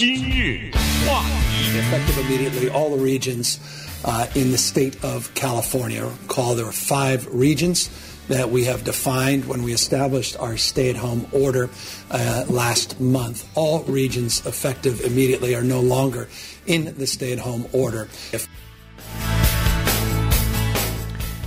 [0.00, 0.70] 今日
[1.06, 1.78] 话题。
[1.78, 3.60] Effective immediately, all the regions
[4.02, 6.08] uh, in the state of California.
[6.26, 7.90] Call there are five regions
[8.28, 11.68] that we have defined when we established our stay-at-home order
[12.10, 13.46] uh, last month.
[13.54, 16.28] All regions effective immediately are no longer
[16.66, 18.08] in the stay-at-home order.
[18.32, 18.48] If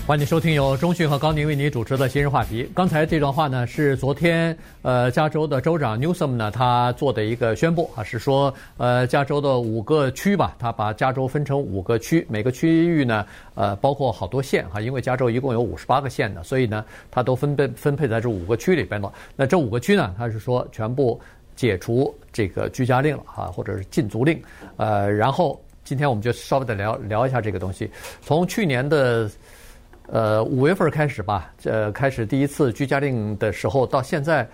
[0.05, 2.65] 欢迎收听由中讯和高宁为你主持的《今日话题》。
[2.75, 19.09] 刚才这段话呢，是昨天呃加州的州长 Newsom 呢他做的一个宣布啊，是说呃加州的五个区吧，他把加州分成五个区，每个区域呢呃包括好多县哈，因为加州一共有五十八个县呢，所以呢他都分配分配在这五个区里边了。
[19.37, 21.17] 那这五个区呢，他是说全部
[21.55, 24.37] 解除这个居家令了哈，或者是禁足令。
[24.75, 27.89] 呃，然后今天我们就稍微的聊聊一下这个东西，
[28.21, 29.31] 从去年的。
[30.07, 34.47] 呃，五月份开始吧，呃，开始第一次居家令的时候，到现在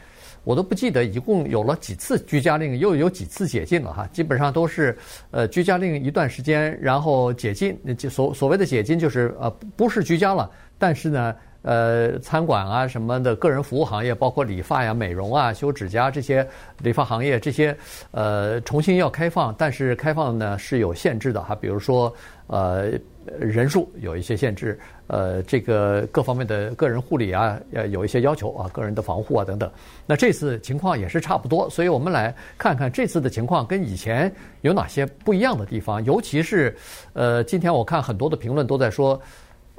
[0.43, 4.07] 我都不记得一共有了几次居家令，又有几次解禁了哈。
[4.13, 4.97] 基本上都是
[5.31, 7.77] 呃居家令一段时间，然后解禁。
[7.97, 16.47] 就所所谓的解禁就是呃不是居家了，但是呢，呃，餐馆啊什么的个人服务行业，包括理发呀、美容啊、修指甲这些
[16.79, 17.75] 理发行业这些
[18.11, 22.13] 呃重新要开放，但是开放呢是有限制的哈，比如说
[22.47, 22.91] 呃。
[23.39, 29.69] 人数有一些限制，呃，这个各方面的个人护理啊，呃，有一些要求啊，个人的防护啊等等。
[30.07, 36.03] 那这次情况也是差不多，所以我们来看看这次的情况跟以前有哪些不一样的地方。
[36.05, 36.75] 尤其是，
[37.13, 39.21] 呃，今天我看很多的评论都在说，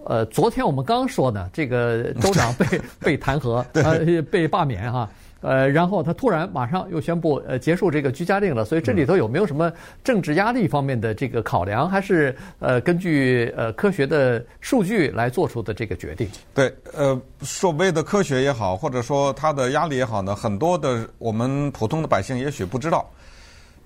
[0.04, 5.08] 呃，昨天我们刚说呢，这个州长被 被弹劾，呃，被罢免哈。
[5.42, 9.72] 呃，然后他突然马上又宣布呃结束这个居家令了，所以这里头有没有什么
[10.04, 16.28] 政治压力方面的这个考量，还是呃根据呃科学的数据来做出的这个决定？
[16.52, 23.08] 对，呃，所谓的科学也好，或者说他的压力也好呢，很多的我们普通的百姓也许不知道。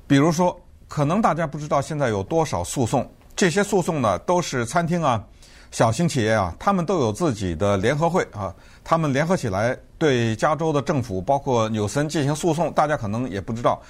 [0.08, 5.24] 比如说，可能大家不知道现在有多少诉讼，这些诉讼呢都是餐厅啊、
[5.74, 8.54] 小型企业啊，他们都有自己的联合会啊。
[8.84, 13.82] 他们联合起来对加州的政府，包括纽森进行诉讼，大家可能也不知道，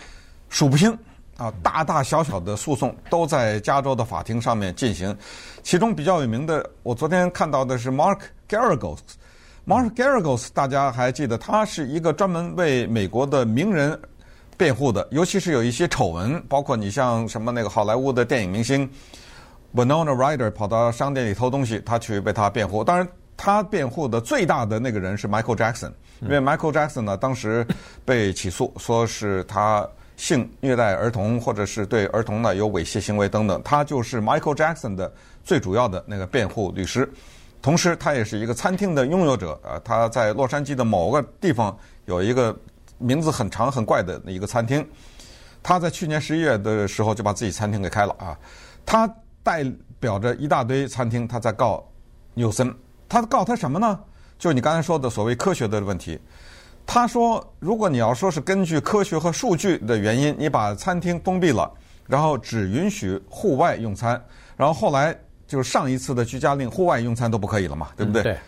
[0.49, 0.97] 数不清
[1.37, 5.15] 啊，大大小小的诉讼都在加州的法庭上面进行。
[5.63, 14.01] 其中比较有名的，我昨天看到的是 Mark Garagos，Mark Garagos，大家还记得，他是一个专门为美国的名人
[14.57, 18.89] 辩护的，尤其是有一些丑闻，包括你像什么那个好莱坞的电影明星
[19.75, 22.85] Winona Ryder 跑到商店里偷东西，他去为他辩护。
[22.85, 23.07] 当然。
[23.37, 25.91] 他辩护的最大的那个人是 Michael Jackson，
[26.21, 27.67] 因为 Michael Jackson 呢，当时
[28.05, 29.87] 被起诉，说是他
[30.17, 33.61] 性虐待儿童，或者是对儿童呢有猥亵行为等等。
[33.65, 35.13] 他就是 Michael Jackson 的
[35.43, 37.13] 最主要的那个辩护律师，
[37.61, 39.61] 同时他也是一个餐厅的拥有者。
[39.65, 42.57] 呃，他在洛杉矶的某个地方有一个
[42.99, 44.89] 名字很长很怪的一个餐厅。
[45.61, 48.39] 他在去年十一月的时候就把自己餐厅给开了啊。
[48.87, 49.13] 他
[49.45, 49.65] 代
[50.01, 51.87] 表着一大堆餐厅，他在告
[52.35, 52.75] 纽森。
[53.09, 54.01] 他告他什么呢？
[54.37, 56.19] 就是你刚才说的所谓科学的问题。
[56.85, 61.71] 他说，如果你要说是根据科学和数据的原因，你把餐厅封闭了，
[62.07, 64.21] 然后只允许户外用餐，
[64.57, 65.17] 然后后来
[65.47, 68.23] 就是上一次的居家令，户外用餐都不可以了嘛，对不对？
[68.23, 68.39] 嗯、对。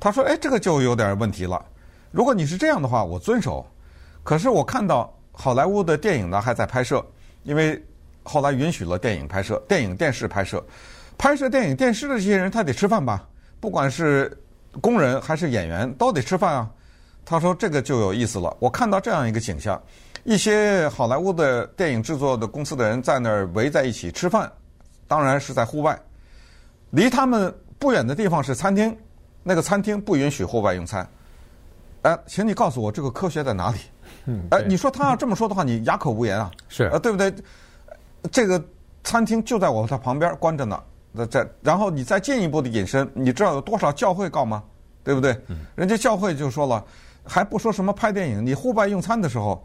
[0.00, 1.62] 他说：“哎，这个就有点问题了。
[2.10, 3.64] 如果你是这样的话，我遵守。
[4.22, 7.04] 可是我看到好莱坞的电影呢还在拍摄，
[7.42, 7.82] 因为
[8.22, 10.64] 后来允许了电影拍摄，电影、电视拍摄，
[11.18, 13.26] 拍摄电影、电视的这些人他得吃饭吧？”
[13.60, 14.34] 不管是
[14.80, 16.70] 工人还是演员，都得吃饭啊。
[17.26, 18.56] 他说这个就有意思了。
[18.58, 19.78] 我看到这样一个景象：
[20.24, 24.50] 一些好莱坞的电影制作的公司的人在那儿围在一起吃饭，
[25.06, 25.98] 当然是在户外。
[26.88, 28.96] 离他们不远的地方是餐厅，
[29.42, 31.06] 那个餐厅不允许户外用餐。
[32.00, 33.78] 哎，请你告诉我这个科学在哪里？
[34.24, 36.50] 嗯，哎，你说他要这么说的话，你哑口无言啊？
[36.70, 37.30] 是啊，对不对？
[38.30, 38.62] 这个
[39.04, 40.82] 餐厅就在我他旁边关着呢。
[41.12, 44.62] 那这，然后你再进一步的引申，你知道有多少教会告吗？
[45.02, 45.36] 对不对？
[45.74, 46.84] 人家教会就说了，
[47.24, 49.64] 还不说什么拍电影，你户外用餐的时候，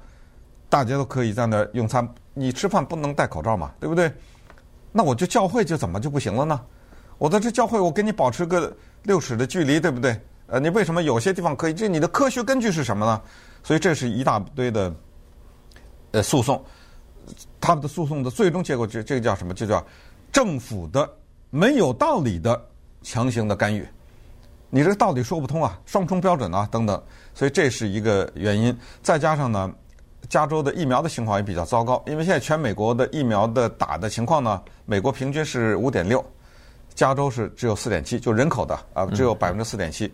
[0.69, 4.11] 大家都可以在那儿用餐，你吃饭不能戴口罩嘛，对不对？
[4.91, 6.59] 那我就教会就怎么就不行了呢？
[7.17, 10.19] 我在这教会，我跟你保持个六尺的距离，对不对？
[10.47, 11.73] 呃，你为什么有些地方可以？
[11.73, 13.22] 这你的科学根据是什么呢？
[13.61, 14.93] 所以这是一大堆的
[16.11, 16.63] 呃诉讼，
[17.66, 19.53] 他们的诉讼的最终结果，这这个叫什么？
[19.56, 19.84] 就叫
[20.32, 21.09] 政府的。
[21.52, 22.62] 没有道理的
[23.02, 23.88] 强行的干预，
[24.70, 27.02] 你这个道理说不通啊，双重标准啊等等，
[27.34, 28.78] 所以这是一个原因。
[29.02, 29.73] 再加上呢，
[30.28, 36.22] 加州的疫苗的情况也比较糟糕，因为现在全美国的疫苗的打的情况呢，美国平均是五点六，
[36.94, 40.12] 加州是只有四点七，就人口的啊只有百分之四点七。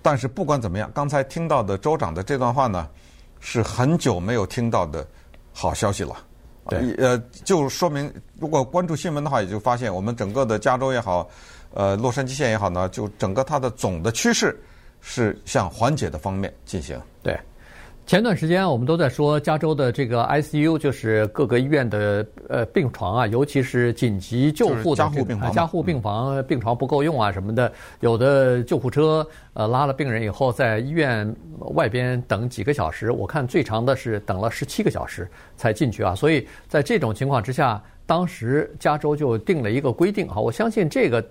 [0.00, 2.88] 但是不管怎么样，刚才听到的州长的这段话呢，
[3.38, 5.06] 是很久没有听到的
[5.52, 6.16] 好消息了。
[6.68, 11.28] 对，呃，就说明如果关注新闻的话，也就发现我们整个的加州也好，
[11.74, 14.58] 呃，洛杉矶县也好呢，就整个它的总的趋势
[15.00, 17.00] 是向缓解的方面进行。
[17.22, 17.38] 对。
[18.04, 31.34] 前段时间我们都在说加州的这个 ICU，就是各个医院的呃病床啊，尤其是紧急救护的加护病房，加护病房病床不够用啊什么的，有的救护车呃拉了病人以后，在医院
[31.74, 35.26] 外边等几个小时，我看最长的是等了十七个小时
[35.56, 36.14] 才进去啊。
[36.14, 41.24] 所以在这种情况之下，当时加州就定了一个规定啊，我相信这个。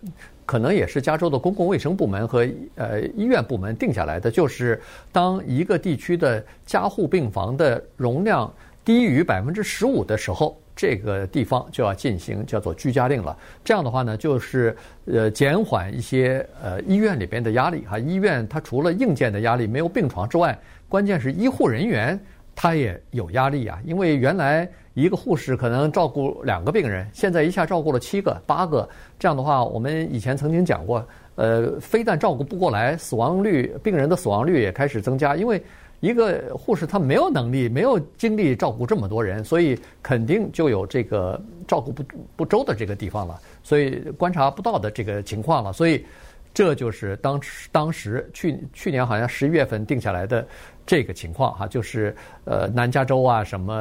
[0.45, 8.51] 可能也是加州的公共卫生部门和呃医院部门定下来的，就是当一个地区的加护病房的容量
[8.83, 13.38] 低于百分之十五的时候，这个地方就要进行叫做居家令了。
[13.63, 17.97] 这样的话呢，就是呃减缓一些呃医院里边的压力哈。
[17.97, 20.57] 医院它除了硬件的压力没有病床之外，
[20.89, 22.19] 关键是医护人员
[22.55, 24.69] 他也有压力啊，因为原来。
[24.93, 31.05] 一个护士可能照顾两个病人，现在一下照顾了七个、八个，这样的话，我们以前曾经讲过，
[31.35, 35.63] 呃，非但照顾不过来，死亡率、病人的死亡率也开始增加，因为
[36.01, 42.03] 一个护士他没有能力、没有精力照顾这么多人，所以肯定就有这个照顾不
[42.35, 46.05] 不周的这个地方了，所以观察不到的这个情况了，所以
[46.53, 50.45] 这就是当时当时去去年好像十一月份定下来的。
[50.86, 53.74] 这个情况哈，就是呃南加州啊，什么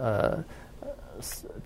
[0.00, 0.38] 呃，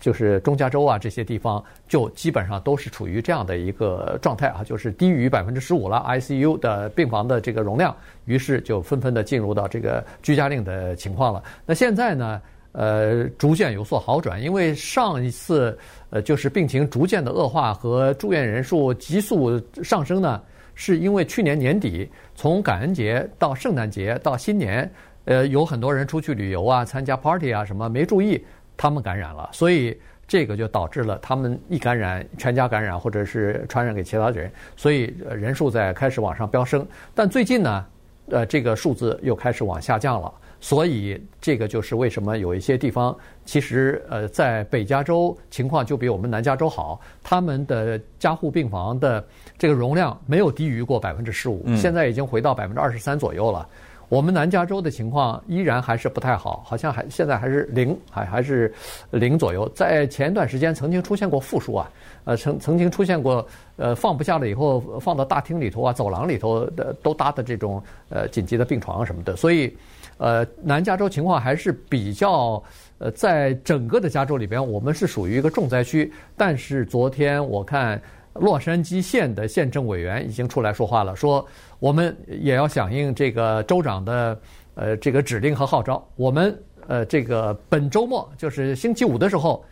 [0.01, 7.97] 就是中加州啊这些地方，就基本上都是处于这样的一个状态啊，就是低于百分之十五了，ICU 的病房的这个容量，
[8.27, 11.43] 于是就纷纷的进入到这个居家令的情况了。
[11.65, 12.43] 那现在呢，
[12.73, 15.79] 呃，逐渐有所好转，因为上一次
[16.11, 20.43] 呃就是病情逐渐的恶化和住院人数急速上升呢。
[20.77, 24.89] 是因为去年年底，从感恩节到圣诞节到新年，
[25.25, 28.45] 呃，有很多人出去旅游啊、参加 party 啊什么，没注意，
[28.77, 36.87] 他们感染了，所以这个就导致了他们一感染，全家感染，或者是传染给其他人，所以人数在开始往上飙升。
[37.15, 37.87] 但最近呢，
[38.29, 40.33] 呃，这个数字又开始往下降了。
[40.67, 49.25] 所以，这个就是为什么有一些地方，其实呃，在北加州情况就比我们南加州好，他们的加护病房的
[49.57, 53.65] 这个容量没有低于过百分之十五，现在已经回到百分之二十三左右了。
[54.09, 58.75] 我们南加州的情况依然还是不太好，好像还现在还是零，还还是
[59.13, 59.69] 零左右。
[59.69, 61.89] 在前一段时间曾经出现过负数啊，
[62.25, 63.47] 呃，曾曾经出现过
[63.77, 69.73] 呃放不下了以后放到大厅里头啊、走廊里头的都搭的这种呃紧急的病床什么的，所以。
[70.19, 72.63] 呃，南加州情况还是比较，
[72.99, 76.11] 呃，在整个的加州里边，我们是属于一个重灾区。
[76.37, 78.01] 但是昨天我看
[78.35, 81.47] 洛杉矶县的县政委员已经出来说话了，说
[81.79, 84.41] 我们也要响应这个州长的
[84.75, 86.07] 呃这个指令和号召。
[86.17, 89.65] 我们呃这个本周末就是星期五的时候，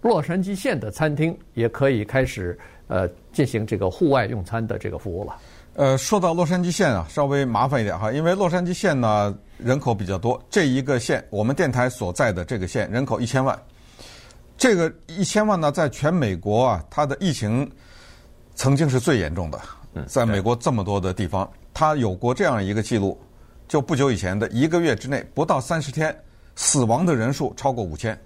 [0.00, 2.58] 洛杉矶县的餐厅也可以开始
[2.88, 5.36] 呃进行这个户外用餐的这个服务了。
[5.74, 13.58] 呃，说到洛杉矶县啊，稍微麻烦一点哈，因为洛杉矶县呢人口比较多，这一个县我们电台所在的这个县人口一千万，
[14.58, 17.70] 这个一千万呢，在全美国啊，它的疫情
[18.54, 19.58] 曾经是最严重的，
[20.06, 23.18] 在美国这么多的地方，它有过这样一个记录，
[23.66, 26.14] 就不久以前的一个月之内，不到三十天，
[26.54, 28.18] 死亡的人数超过五千，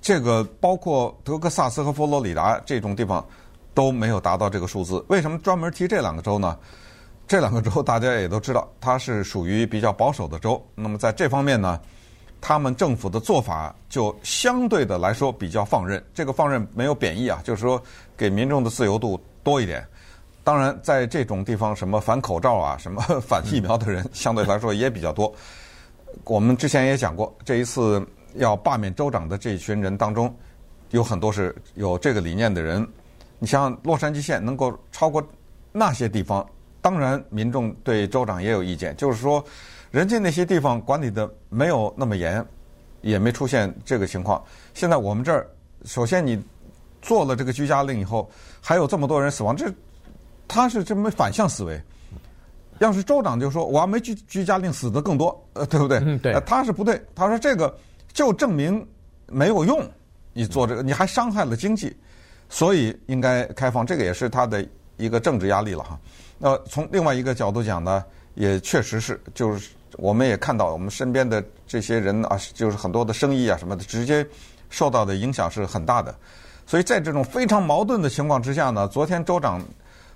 [0.00, 3.26] 这个包括德克萨斯和佛罗里达这种地方。
[3.78, 5.04] 都没有达到这个数字。
[5.06, 6.58] 为什么专门提这两个州呢？
[7.28, 10.60] 这两个州大家也都知道，它是属于比较保守的州。
[10.74, 11.80] 那么在这方面呢，
[12.40, 16.04] 他们政府的做法就相对的来说比较放任。
[16.12, 17.80] 这个放任没有贬义啊，就是说
[18.16, 19.86] 给民众的自由度多一点。
[20.42, 25.32] 当然，在这种地方，什么反口罩啊、什么反疫苗的人相对来说也比较多。
[26.24, 28.04] 我们之前也讲过，这一次
[28.34, 30.34] 要罢免州长的这一群人当中，
[30.90, 32.84] 有很多是有这个理念的人。
[33.38, 35.22] 你像洛杉矶县能够超过
[35.72, 36.44] 那些地方，
[36.80, 39.44] 当然民众对州长也有意见，就是说，
[39.90, 42.44] 人家那些地方管理的没有那么严，
[43.00, 44.42] 也没出现这个情况。
[44.74, 45.46] 现在我们这儿，
[45.84, 46.42] 首先你
[47.00, 48.28] 做了这个居家令以后，
[48.60, 49.72] 还有这么多人死亡，这
[50.48, 51.80] 他是这么反向思维。
[52.80, 55.98] 要是州长就说我要没居居家令死的更多，呃，对不对？
[55.98, 56.32] 嗯，对。
[56.46, 57.76] 他是不对，他说这个
[58.12, 58.86] 就证明
[59.26, 59.80] 没有用，
[60.32, 61.96] 你做这个你还伤害了经济。
[62.48, 65.98] 所以应该开放，这个也是他的一个政治压力了哈。
[66.38, 74.26] 那从另外一个角度讲呢，也确实是，就是我们也看到我们身边的这些人啊，就是很多的生意啊什么的，直接
[74.70, 76.14] 受到的影响是很大的。
[76.66, 79.64] 所以在这种非常矛盾的情况之下呢，昨天州长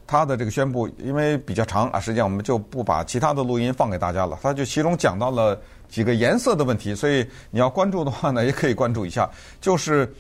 [0.07, 4.39] 他的这个宣布，因为比较长啊，实际上我们就不把其他的录音放给大家了。
[4.43, 5.59] 他就其中讲到了
[5.89, 9.29] 几个颜色的问题，所以你要关注的话呢，也可以关注一下。
[9.61, 10.13] 就是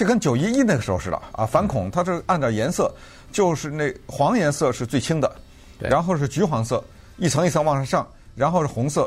[0.00, 2.90] 这跟九一一那个时候似的啊，反恐它是按照颜色，
[3.30, 5.30] 就是那黄颜色是最轻的，
[5.78, 6.82] 然后是橘黄色，
[7.18, 9.06] 一层一层往上上，然后是红色。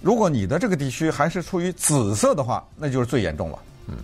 [0.00, 3.58] 如果你的这个地区还是处于紫色的话，那就是最严重了。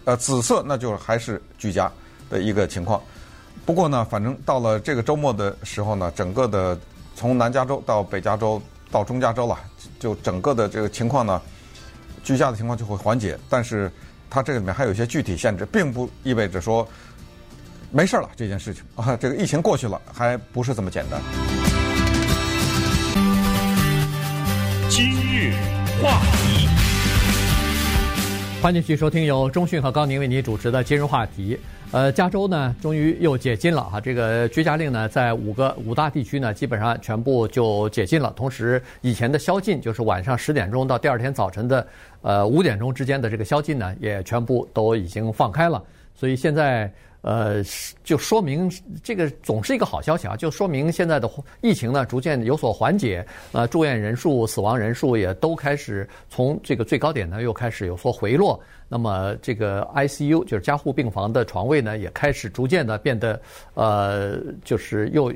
[0.04, 1.90] 呃，紫色那就是还是居家
[2.28, 3.00] 的一个情况。
[3.64, 6.78] 不过呢，反正到了这个周末的时候呢，整个的
[7.16, 9.58] 从南加州到北加州到中加州了，
[9.98, 11.40] 就整个的这个情况呢，
[12.22, 13.38] 居家的情况就会缓解。
[13.48, 13.90] 但是
[14.30, 16.86] 它这个里面还有一些具体限制，并不意味着说
[17.90, 21.67] 没事了这件事情啊，这个疫情过去了还不是这么简单。
[28.60, 31.56] 欢迎继续收听由中讯和高宁为您主持的今日话题。
[31.92, 38.32] 呃，加州呢，终于又解禁了哈，这个居家令呢，在五个五大地区呢，基本上全部就解禁了。
[38.34, 41.86] 同时，以前的宵禁，就是晚上十点钟到第二天早晨的
[42.20, 45.80] 呃五点钟之间的这个宵禁呢，也全部都已经放开了。
[46.14, 46.92] 所以现在。
[47.20, 47.62] 呃，
[48.04, 48.70] 就说明
[49.02, 50.36] 这个总是一个好消息啊！
[50.36, 51.28] 就说明现在的
[51.60, 58.58] 疫情呢，逐渐有所缓解，呃，住院人数、死亡人数也都开始从这个最高点呢，又开始有所回落。
[58.88, 63.38] 那么，这个 ICU 就是加护病房的床位呢，也开始逐渐的变得
[63.74, 65.30] 呃，就是又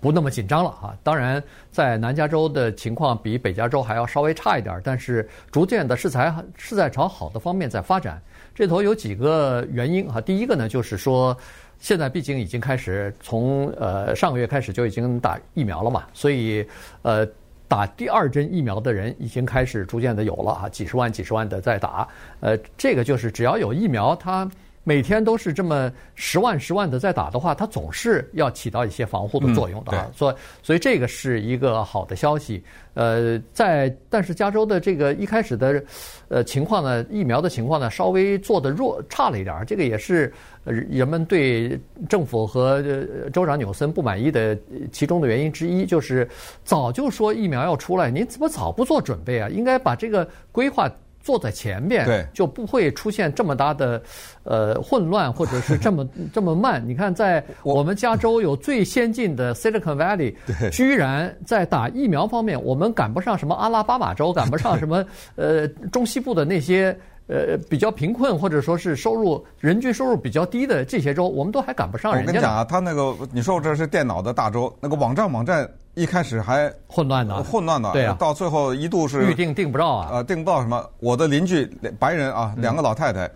[0.00, 0.96] 不那么紧张了啊。
[1.04, 1.40] 当然，
[1.70, 8.20] 在南加州的情况比北加州还要稍微差一点，但是逐渐的是在是在朝好的方面在发展。
[8.58, 11.38] 这头有几个原因哈，第一个呢，就是说，
[11.78, 16.66] 现在毕竟已经开始从呃上个月开始就已经打疫苗了嘛，所以
[17.02, 17.24] 呃
[17.68, 22.08] 打第二针疫苗的人已经开始逐渐的有了啊，几十万几十万的在打，
[22.40, 24.50] 呃，这个就是只要有疫苗，它。
[24.88, 30.10] 每天都是这么十万十万的在打的话，它总是要起到一些防护的作用的啊。
[30.14, 32.64] 所以，所以这个是一个好的消息。
[32.94, 35.84] 呃，在但是加州的这个一开始的
[36.28, 39.62] 呃情况呢，疫苗的情况呢，稍微做的弱差了一点儿。
[39.62, 40.32] 这个也是
[40.64, 41.78] 人们对
[42.08, 42.82] 政府和
[43.30, 44.56] 州长纽森不满意的
[44.90, 46.26] 其中的原因之一，就是
[46.64, 49.50] 早就说疫苗要出来，您怎么早不做准备啊？
[49.50, 50.90] 应该把这个规划。
[51.28, 54.02] 坐在前面，对，就不会出现这么大的
[54.44, 56.82] 呃混乱，或者是 这么这么慢。
[56.88, 60.34] 你看，在我们加州有最先进的 Silicon Valley，
[60.70, 65.04] 居然在打疫苗方面，我们赶不上什么阿拉巴马州，赶不上什么
[65.36, 66.98] 呃中西部的那些。
[67.30, 72.26] 呃，比较贫困或者说是收入人均收入比较低的这些州，我们都还赶不上人家。
[72.26, 80.88] 我跟你讲啊，他那个你说我这是电脑的大州，那个网站网站一开始还混乱的，混乱的，对啊，到最后一度是预定订不到啊，呃，订不到什么。
[81.00, 81.66] 我的邻居
[81.98, 83.28] 白人啊，两个老太太，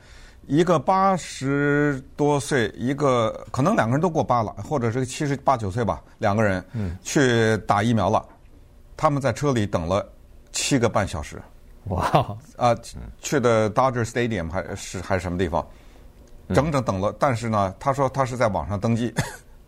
[0.47, 8.25] 一个八十多岁，一个可能两个人都过八了，或者是七十八九岁吧，两个人，嗯，去打疫苗了，
[8.97, 10.09] 他们在车里等了
[10.52, 11.42] 七个半小时。
[11.88, 12.37] 哇！
[12.57, 12.76] 啊，
[13.21, 15.66] 去的 Dodger Stadium 还是还是什么地方？
[16.54, 19.12] 整整等了，但是呢，他说他是在网上登记，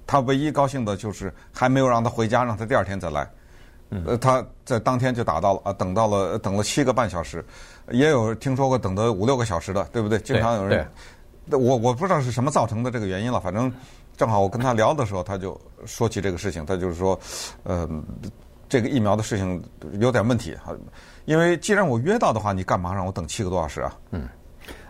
[0.06, 3.28] 他唯一高兴的就是还没有让他回家，让他第二天再来。
[4.06, 7.44] 呃，他在当天就打到了啊，等到了等了七个半小时，
[7.90, 10.18] 也有听说过等的五六个小时的，对不对？
[10.18, 10.86] 经常有人。
[11.50, 13.70] 我我不知道是什么造成的这个原因了，反正
[14.16, 17.20] 正好我跟他聊的时候，他就说起这个事情，他就是说，
[17.64, 17.86] 呃，
[18.66, 19.62] 这个疫苗的事情
[20.00, 20.74] 有点问题哈。
[21.26, 23.94] 因为既然我约到的话，你干嘛让我等七个多小时啊？
[24.10, 24.26] 嗯，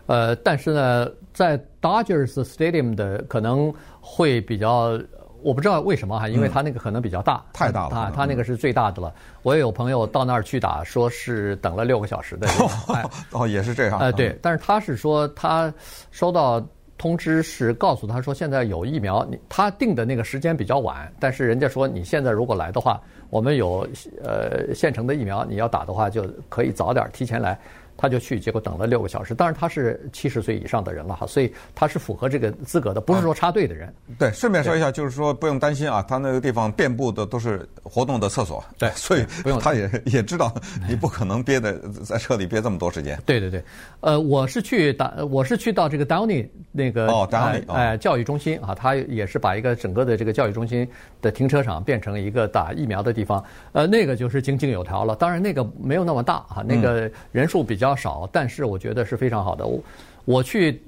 [0.07, 3.75] 呃，但是呢，在 Dodgers Stadium 的可能
[4.07, 5.01] 会比较，
[5.43, 9.13] 我不知道为什么哈，因为他那个可能比较大，嗯、太大了，他他那个是最大的了。
[9.43, 12.47] 我也有朋友到那儿去打，说是等了六个小时的。
[12.49, 13.99] 哦，哦，也是这样。
[13.99, 15.73] 呃，对，但是他是说他
[16.11, 16.63] 收到
[16.99, 23.01] 通知是告诉他说现在有疫苗，你他定的那个时间比较晚，但是人家说你现在如果来的话。
[23.31, 23.85] 我们有
[24.23, 27.59] 呃现成的疫苗，你要打的话就可以早点提前来。
[27.97, 29.35] 他就去，结果等了六个小时。
[29.35, 33.93] 当然他是七十岁以上的人了哈，所以他是符合这个资格的，不是说插队的人。
[34.09, 38.63] 嗯、对，顺便说一下，就是说不用担心啊，他那个地方遍布的都是活动的厕所。
[38.77, 40.53] 对， 所以不用，他也也知道
[40.89, 41.73] 你不可能憋在
[42.03, 43.17] 在车里憋这么多时间。
[43.25, 43.63] 对对对，
[44.01, 50.89] 呃，我是去打，我是去到这个 Downey 那个哦，Downey 哎教育中心啊，他也是把一个整个的这个教育中心
[51.23, 53.43] 的停车场变成一个打疫苗的地方。
[53.71, 55.15] 呃，那个就是井井有条了。
[55.15, 57.84] 当然那个没有那么大啊，那个人数比较。
[57.85, 59.67] 比较少，但是我觉得是非常好的。
[59.67, 59.79] 我
[60.25, 60.83] 我去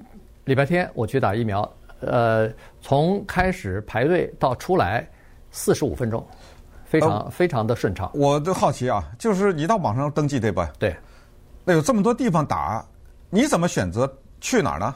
[0.45, 2.51] 礼拜天我去打疫苗，呃，
[2.81, 5.07] 从开始排队到出来
[5.51, 6.25] 四十五分钟，
[6.85, 8.09] 非常、呃、非常的顺畅。
[8.15, 10.73] 我都好奇啊，就是你到网上登记对吧？
[10.79, 10.95] 对。
[11.63, 12.83] 那有这么多地方打，
[13.29, 14.11] 你怎么选择
[14.41, 14.95] 去哪儿呢？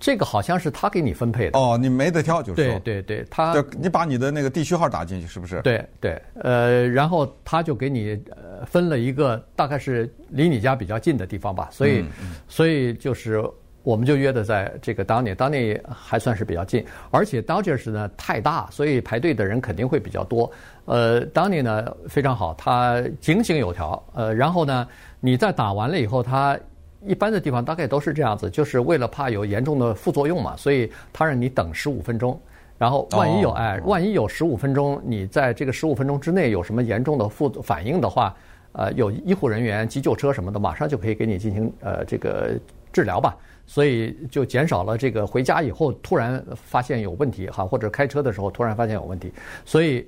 [0.00, 1.58] 这个好像是他给你分配的。
[1.58, 5.60] 哦，你没得挑，就是说，对对对，他你把你的那个地区号打进去，是不是？
[5.60, 13.44] 对对，呃，然后他就给你呃分了一个大概是离你家比较近的地方吧，所以、嗯、所以就是
[13.82, 20.50] 我们就约的在这个 Downey，Downey 还算是比较近，而且 Dodgers 呢太大，所以排队的人肯定会比较多。
[20.86, 24.02] 呃，Downey 呢非常好，他井井有条。
[24.14, 24.88] 呃，然后呢，
[25.20, 26.58] 你在打完了以后，他。
[27.06, 32.38] 一般的地方大概都是这样子，就是为了怕有严重的副作用嘛，所以他让你等十五分钟，
[32.76, 38.36] 然后万一有哎，万一有十五分钟，你在这个十五分钟之内有什么严重的副反应的话，
[38.72, 42.50] 呃，有医护人员、急救车什么的，马上就可以给你进行呃这个
[42.92, 43.34] 治疗吧，
[43.66, 49.32] 所以就减少了这个回家以后突然发现有问题哈，或者开车的时候突然发现有问题，
[49.64, 50.06] 所以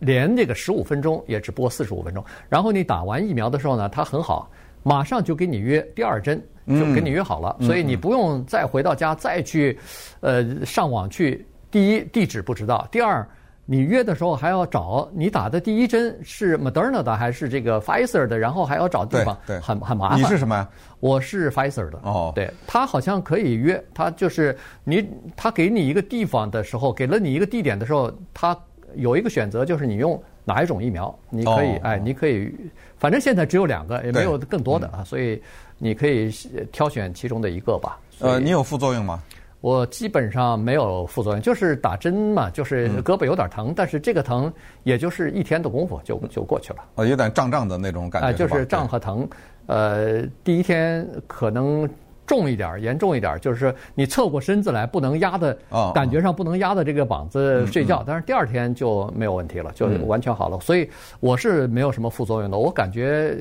[0.00, 4.50] 连这个十五分钟也只不过四十五分钟，然后你打完疫苗的时候呢，它很好。
[4.82, 9.78] 马上就给你约第二针，就给你约好了，所以你不用再回到家再去，
[10.20, 11.46] 呃，上网去。
[11.70, 13.26] 第一，地址不知道；第二，
[13.64, 20.18] 你约的时候还要找你打的第一针是 Moderna 的还是这个 Pfizer 的，然后还要找地方，对，很很麻烦。
[20.18, 20.68] 你是什么呀？
[21.00, 21.98] 我是 Pfizer 的。
[22.02, 28.54] 哦，对，他好像可以约，他就是你，他给你一个地方的时候，给了你一个地点的时候，他
[28.96, 32.54] 有一个选择，就是你用哪一种疫苗，你可以，哎，你可以。
[33.02, 35.42] 反正现在只有两个，也没有更多的啊，所以
[35.76, 36.30] 你可以
[36.70, 37.98] 挑选其中的一个吧。
[38.20, 39.20] 呃，你有副作用吗？
[39.60, 44.52] 我基本上没有副作用，就是打针嘛，就是胳膊有点疼，但是这个疼
[44.84, 46.78] 也就是一天的功夫就就过去了。
[46.94, 48.28] 啊，有点胀胀的那种感觉。
[48.28, 49.28] 哎，就是胀和疼。
[49.66, 51.88] 呃，第一天可能
[52.32, 55.54] 重一点，严重一点，就是你侧过身子来，不能压的，
[55.92, 58.02] 感觉上不能压的这个膀子睡觉。
[58.06, 60.58] 但是第二天就没有问题了，就完全好了。
[60.60, 60.88] 所以
[61.20, 62.56] 我是没有什么副作用的。
[62.56, 63.36] 我感觉，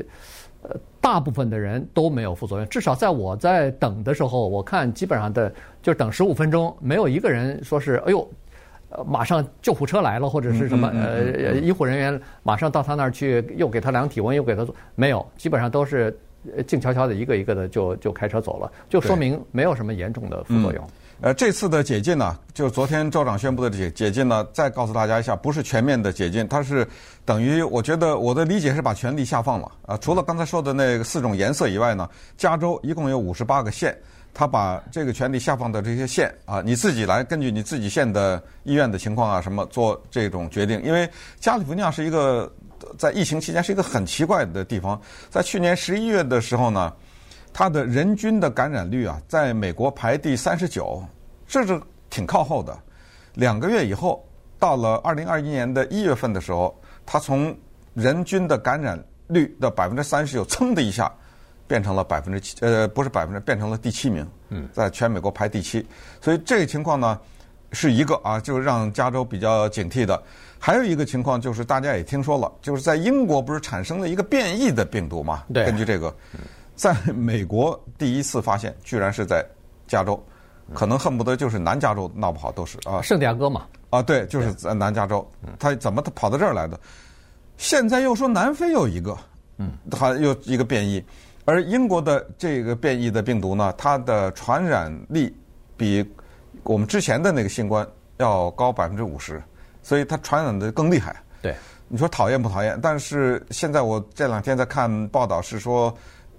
[0.64, 2.68] 呃，大部分的人都没有副作用。
[2.68, 5.50] 至少在我在等的时候，我看基本上的
[5.82, 8.30] 就等十五分钟，没有一个人说是哎呦，
[8.90, 16.14] 呃，马上救护车来了或者是什么呃，医护人员马上到他那儿去，又给他量体温，又给他做，没有，基本上都是。
[16.68, 20.88] 静悄悄的，一个一个的就就开车走了，就说明没有什么严重的副作用。
[21.22, 26.88] 呃，这次的解禁呢，就是昨天州长宣布的解解禁呢，再告诉大家一下，不是全面的解禁，它是
[27.24, 29.96] 等于我觉得我的理解是把权力下放了啊。
[29.98, 33.96] 除了刚才说的那四种颜色以外呢，加州一共有五十八个县，
[34.34, 42.52] 他把这个权力下放到这些县啊，你自己来根据你自己县的医院的情况啊什么做这种决定，因为加利福尼亚是一个。
[42.98, 46.92] 在疫情期间是一个很奇怪的地方，在去年十一月的时候呢，
[47.54, 51.02] 它的人均的感染率啊，在美国排第三十九，
[51.48, 52.76] 这是挺靠后的。
[53.36, 57.56] 两个月以后，到了二零二一年的一月份的时候，它从
[57.94, 61.10] 人均的感染率的百分之三十九，噌的一下
[61.72, 65.88] 变成了百分之七，呃，不是百分之，变成了第七名，嗯，在全美国排第七。
[66.20, 67.18] 所以这个情况呢，
[67.72, 70.22] 是一个啊，就是让加州比较警惕的。
[70.60, 75.46] 还有一个情况就是大家也听说了，就是在英国不是产生了一个变异的病毒嘛？
[75.54, 75.64] 对。
[75.64, 76.14] 根据这个，
[76.76, 79.42] 在美国第一次发现，居然是在
[79.88, 80.22] 加州，
[80.74, 83.02] 可能恨不得就是南加州闹不好都是啊。
[83.02, 83.66] 圣地亚哥嘛。
[83.92, 85.26] 啊，对，就是在南加州。
[85.58, 86.78] 他怎么他跑到这儿来的？
[87.56, 89.18] 现在又说南非有一个，
[89.58, 91.02] 嗯，他又一个变异，
[91.46, 95.36] 而英国的这个变异的病毒呢，它的传染力
[95.78, 96.06] 比
[96.64, 99.42] 我们之前的那个新冠要高百分之五十。
[99.84, 101.16] 所以它传染的更厉害。
[101.42, 101.56] 对，
[101.88, 102.78] 你说讨厌不讨厌？
[102.80, 105.92] 但是现在我这两天在看报道，是说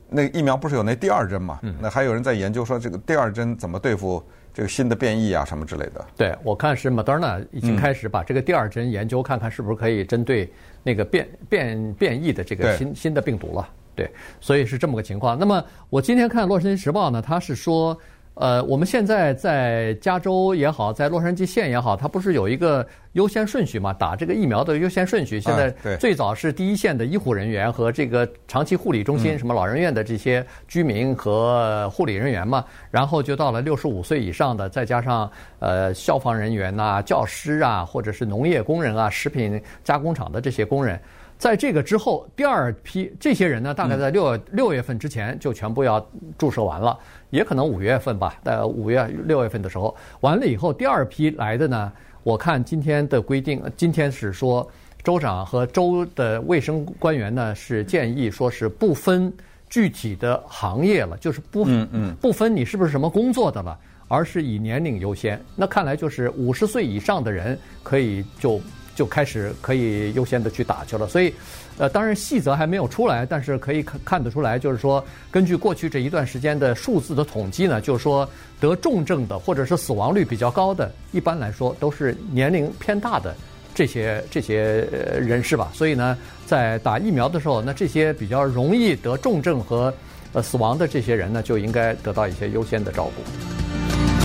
[0.08, 1.58] 那疫苗不是有那第二针嘛？
[1.62, 1.74] 嗯。
[1.80, 4.22] 那还有人在研究说这个第二针怎么对付
[4.54, 6.06] 这个新的变异啊什么之类的。
[6.16, 10.48] 对，我看是 Moderna 已经开始把这个第二针研究，看看是不是可以针对
[10.84, 13.68] 那个变变变异的这个新新的病毒了。
[13.94, 15.38] 对，所以是这么个情况。
[15.38, 17.96] 那么我今天看《洛杉矶时报》呢，他是说。
[18.35, 23.92] 呃，我们现在在加州也好，在洛杉矶县也好，它不是有一个优先顺序嘛？
[23.92, 40.98] 打这个疫苗的优先顺序，现在最早是第一线的医护人员和这个长期护理中心、什么老人院的这些居民和护理人员嘛，然后就到了六十五岁以上的，再加上呃消防人员呐、教师啊，或者是农业工人啊、食品加工厂的这些工人。
[41.42, 46.07] 在这个之后，第二批这些人呢，大概在六六月份之前就全部要
[46.38, 46.96] 注射完了，
[47.31, 48.37] 也可能五月份吧。
[48.44, 54.64] 在五月六月份的时候，完了以后，第二批来的呢，我看今天的规定，今天是说
[55.02, 59.33] 州长和州的卫生官员呢是建议说是不分
[59.68, 63.76] 具体的行业了，就是不嗯嗯不分你是不是什么工作的了，
[64.07, 65.44] 而是以年龄优先。
[65.57, 68.61] 那看来就是五十岁以上的人可以就。
[68.94, 71.07] 就开始可以优先的去打去了。
[71.07, 71.33] 所以，
[71.78, 78.28] 呃，当然细则还没有出来，但是可以看看得出来，就是说，根据过去这一段时间的数字的统计呢，就是说
[78.61, 83.35] 得重症的或者是死亡率比较高的，一般来说都是年龄偏大的
[83.74, 84.87] 这些这些
[85.20, 85.70] 人士吧。
[85.74, 89.92] 所以呢，在打疫苗的时候，那这些比较容易得重症和
[90.33, 93.71] 呃死亡的这些人呢，就应该得到一些优先的照顾。